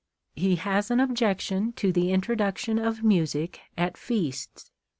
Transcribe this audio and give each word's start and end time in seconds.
He 0.33 0.55
has 0.55 0.89
an 0.89 0.97
oljjection 0.97 1.75
to 1.75 1.91
the 1.91 2.11
introduction 2.11 2.79
of 2.79 3.03
music 3.03 3.59
at 3.77 3.97
feasts. 3.97 4.71